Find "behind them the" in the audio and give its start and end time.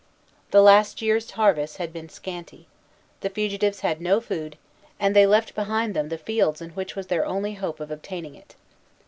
5.53-6.17